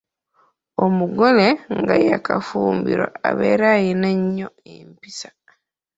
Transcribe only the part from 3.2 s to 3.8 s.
abeera